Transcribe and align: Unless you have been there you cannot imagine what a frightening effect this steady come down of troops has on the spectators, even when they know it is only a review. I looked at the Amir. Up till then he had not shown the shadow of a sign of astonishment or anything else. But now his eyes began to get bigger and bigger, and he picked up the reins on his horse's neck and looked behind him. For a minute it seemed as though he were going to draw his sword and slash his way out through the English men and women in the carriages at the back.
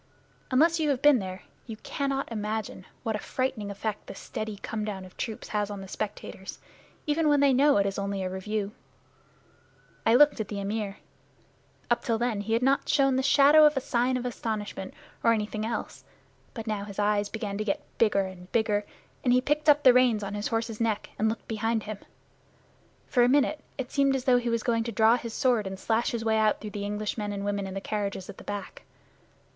Unless 0.49 0.79
you 0.79 0.89
have 0.89 1.03
been 1.03 1.19
there 1.19 1.43
you 1.67 1.77
cannot 1.77 2.31
imagine 2.31 2.87
what 3.03 3.15
a 3.15 3.19
frightening 3.19 3.69
effect 3.69 4.07
this 4.07 4.17
steady 4.17 4.57
come 4.63 4.83
down 4.83 5.05
of 5.05 5.15
troops 5.15 5.49
has 5.49 5.69
on 5.69 5.81
the 5.81 5.87
spectators, 5.87 6.57
even 7.05 7.27
when 7.29 7.39
they 7.39 7.53
know 7.53 7.77
it 7.77 7.85
is 7.85 7.99
only 7.99 8.23
a 8.23 8.27
review. 8.31 8.71
I 10.03 10.15
looked 10.15 10.39
at 10.39 10.47
the 10.47 10.59
Amir. 10.59 10.97
Up 11.91 12.03
till 12.03 12.17
then 12.17 12.41
he 12.41 12.53
had 12.53 12.63
not 12.63 12.89
shown 12.89 13.15
the 13.15 13.21
shadow 13.21 13.63
of 13.67 13.77
a 13.77 13.79
sign 13.79 14.17
of 14.17 14.25
astonishment 14.25 14.95
or 15.23 15.33
anything 15.33 15.67
else. 15.67 16.03
But 16.55 16.65
now 16.65 16.83
his 16.85 16.97
eyes 16.97 17.29
began 17.29 17.59
to 17.59 17.63
get 17.63 17.85
bigger 17.99 18.21
and 18.21 18.51
bigger, 18.51 18.87
and 19.23 19.31
he 19.31 19.39
picked 19.39 19.69
up 19.69 19.83
the 19.83 19.93
reins 19.93 20.23
on 20.23 20.33
his 20.33 20.47
horse's 20.47 20.81
neck 20.81 21.11
and 21.19 21.29
looked 21.29 21.47
behind 21.47 21.83
him. 21.83 21.99
For 23.05 23.21
a 23.21 23.29
minute 23.29 23.59
it 23.77 23.91
seemed 23.91 24.15
as 24.15 24.23
though 24.23 24.39
he 24.39 24.49
were 24.49 24.57
going 24.57 24.83
to 24.85 24.91
draw 24.91 25.15
his 25.15 25.35
sword 25.35 25.67
and 25.67 25.77
slash 25.77 26.09
his 26.09 26.25
way 26.25 26.39
out 26.39 26.59
through 26.59 26.71
the 26.71 26.85
English 26.85 27.19
men 27.19 27.31
and 27.31 27.45
women 27.45 27.67
in 27.67 27.75
the 27.75 27.79
carriages 27.81 28.31
at 28.31 28.39
the 28.39 28.43
back. 28.43 28.81